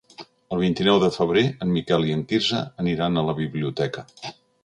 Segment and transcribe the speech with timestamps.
[0.55, 4.07] El vint-i-nou de febrer en Miquel i en Quirze aniran a la biblioteca.